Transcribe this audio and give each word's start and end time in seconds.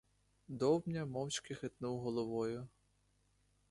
Довбня 0.47 1.05
мовчки 1.05 1.55
хитнув 1.55 1.99
головою. 2.01 2.67